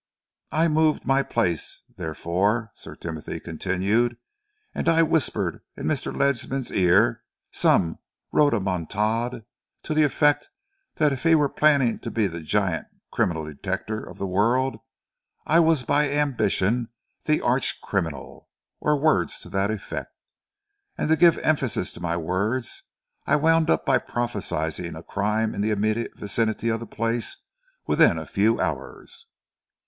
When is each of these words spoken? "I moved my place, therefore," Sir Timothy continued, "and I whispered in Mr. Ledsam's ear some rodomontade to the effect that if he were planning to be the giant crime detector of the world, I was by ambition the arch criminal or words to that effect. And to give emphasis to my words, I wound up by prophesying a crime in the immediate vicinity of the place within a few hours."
"I 0.51 0.67
moved 0.67 1.05
my 1.05 1.21
place, 1.21 1.83
therefore," 1.95 2.71
Sir 2.73 2.95
Timothy 2.95 3.39
continued, 3.39 4.17
"and 4.73 4.89
I 4.89 5.03
whispered 5.03 5.61
in 5.77 5.85
Mr. 5.85 6.11
Ledsam's 6.11 6.71
ear 6.71 7.21
some 7.51 7.99
rodomontade 8.33 9.45
to 9.83 9.93
the 9.93 10.01
effect 10.01 10.49
that 10.95 11.13
if 11.13 11.21
he 11.21 11.35
were 11.35 11.49
planning 11.49 11.99
to 11.99 12.09
be 12.09 12.25
the 12.25 12.41
giant 12.41 12.87
crime 13.11 13.31
detector 13.45 14.03
of 14.03 14.17
the 14.17 14.25
world, 14.25 14.77
I 15.45 15.59
was 15.59 15.83
by 15.83 16.09
ambition 16.09 16.87
the 17.25 17.39
arch 17.39 17.79
criminal 17.81 18.49
or 18.79 18.97
words 18.99 19.37
to 19.41 19.49
that 19.49 19.69
effect. 19.69 20.11
And 20.97 21.09
to 21.09 21.15
give 21.15 21.37
emphasis 21.37 21.91
to 21.91 22.01
my 22.01 22.17
words, 22.17 22.85
I 23.27 23.35
wound 23.35 23.69
up 23.69 23.85
by 23.85 23.99
prophesying 23.99 24.95
a 24.95 25.03
crime 25.03 25.53
in 25.53 25.61
the 25.61 25.69
immediate 25.69 26.17
vicinity 26.17 26.69
of 26.69 26.79
the 26.79 26.87
place 26.87 27.37
within 27.85 28.17
a 28.17 28.25
few 28.25 28.59
hours." 28.59 29.27